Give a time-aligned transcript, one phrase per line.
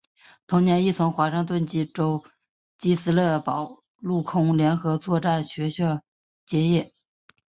[0.47, 2.25] 同年亦从华盛顿州
[2.79, 6.01] 基斯勒堡陆空联合作战学校
[6.43, 6.95] 结业。